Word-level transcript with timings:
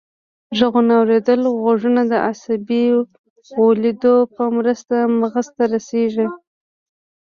غوږونه 0.57 0.93
اوریدلي 0.99 1.49
غږونه 1.63 2.01
د 2.11 2.13
عصبي 2.29 2.83
ولیو 3.63 4.15
په 4.35 4.43
مرسته 4.57 4.95
مغزو 5.19 5.51
ته 5.57 5.63
وړي 5.69 6.27